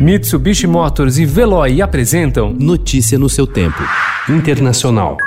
[0.00, 3.82] Mitsubishi Motors e Veloy apresentam Notícia no seu tempo.
[4.30, 5.18] Internacional.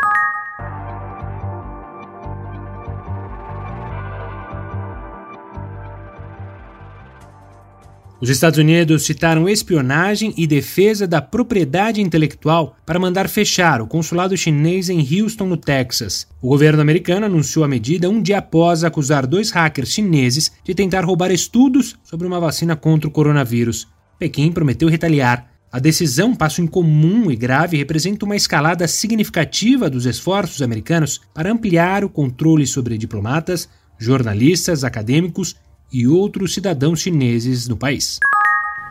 [8.20, 14.35] Os Estados Unidos citaram espionagem e defesa da propriedade intelectual para mandar fechar o consulado
[14.35, 16.26] chinês em Houston, no Texas.
[16.41, 21.05] O governo americano anunciou a medida um dia após acusar dois hackers chineses de tentar
[21.05, 23.92] roubar estudos sobre uma vacina contra o coronavírus.
[24.23, 25.52] Pequim prometeu retaliar.
[25.70, 32.05] A decisão, passo incomum e grave, representa uma escalada significativa dos esforços americanos para ampliar
[32.05, 33.67] o controle sobre diplomatas,
[33.98, 35.57] jornalistas, acadêmicos
[35.91, 38.17] e outros cidadãos chineses no país.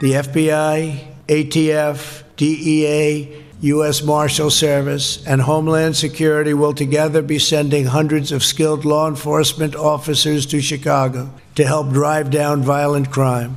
[0.00, 4.04] The FBI, ATF, DEA, U.S.
[4.04, 10.44] Marshal Service, and Homeland Security will together be sending hundreds of skilled law enforcement officers
[10.44, 13.56] to Chicago to help drive down violent crime.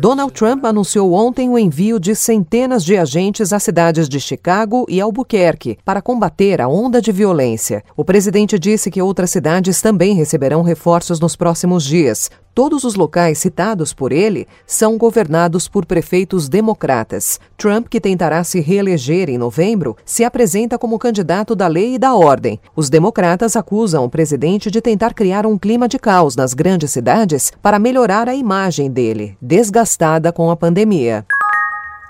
[0.00, 5.00] Donald Trump anunciou ontem o envio de centenas de agentes às cidades de Chicago e
[5.00, 7.84] Albuquerque para combater a onda de violência.
[7.96, 12.28] O presidente disse que outras cidades também receberão reforços nos próximos dias.
[12.60, 17.40] Todos os locais citados por ele são governados por prefeitos democratas.
[17.56, 22.14] Trump, que tentará se reeleger em novembro, se apresenta como candidato da lei e da
[22.14, 22.60] ordem.
[22.76, 27.50] Os democratas acusam o presidente de tentar criar um clima de caos nas grandes cidades
[27.62, 31.24] para melhorar a imagem dele, desgastada com a pandemia.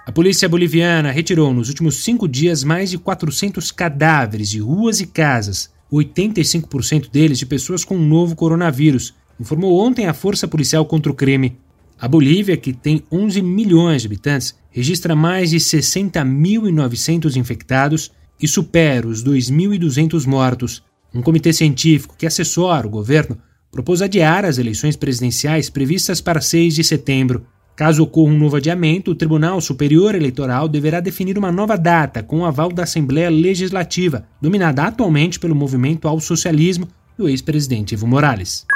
[0.05, 5.07] A polícia boliviana retirou nos últimos cinco dias mais de 400 cadáveres de ruas e
[5.07, 11.11] casas, 85% deles de pessoas com o novo coronavírus informou ontem a Força Policial contra
[11.11, 11.57] o Crime.
[11.99, 19.09] A Bolívia, que tem 11 milhões de habitantes, registra mais de 60.900 infectados e supera
[19.09, 20.83] os 2.200 mortos.
[21.15, 23.39] Um comitê científico que assessora o governo
[23.71, 27.47] propôs adiar as eleições presidenciais previstas para 6 de setembro.
[27.77, 32.41] Caso ocorra um novo adiamento, o Tribunal Superior Eleitoral deverá definir uma nova data com
[32.41, 36.87] o aval da Assembleia Legislativa, dominada atualmente pelo Movimento ao Socialismo
[37.17, 38.67] do ex-presidente Evo Morales.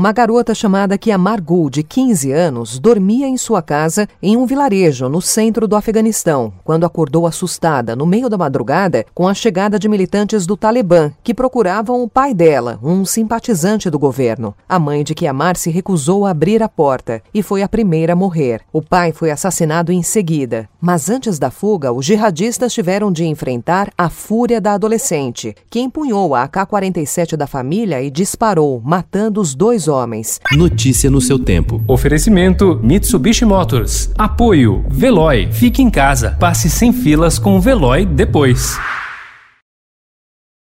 [0.00, 5.10] Uma garota chamada Kiamar Gul, de 15 anos, dormia em sua casa em um vilarejo
[5.10, 9.90] no centro do Afeganistão, quando acordou assustada no meio da madrugada com a chegada de
[9.90, 14.54] militantes do Talibã, que procuravam o pai dela, um simpatizante do governo.
[14.66, 18.16] A mãe de Kiamar se recusou a abrir a porta e foi a primeira a
[18.16, 18.62] morrer.
[18.72, 20.66] O pai foi assassinado em seguida.
[20.80, 26.34] Mas antes da fuga, os jihadistas tiveram de enfrentar a fúria da adolescente, que empunhou
[26.34, 30.40] a AK-47 da família e disparou, matando os dois homens.
[30.52, 31.82] Notícia no seu tempo.
[31.86, 34.10] Oferecimento Mitsubishi Motors.
[34.16, 35.50] Apoio Veloy.
[35.52, 36.36] Fique em casa.
[36.40, 38.78] Passe sem filas com o Veloy depois.